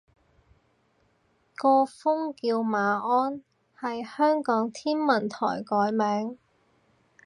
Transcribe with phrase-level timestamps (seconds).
[1.53, 3.43] 個風叫馬鞍，
[3.79, 6.39] 係香港天文台改名